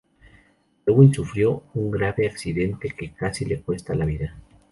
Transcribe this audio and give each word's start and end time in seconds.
Downing 0.83 1.13
sufrió 1.13 1.61
un 1.75 1.91
grave 1.91 2.25
accidente 2.25 2.89
que 2.89 3.11
casi 3.13 3.45
le 3.45 3.61
cuesta 3.61 3.93
la 3.93 4.05
vida. 4.05 4.35